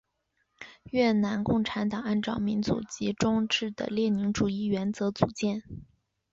[0.89, 5.61] 越南共产党按照民主集中制的列宁主义原则组建。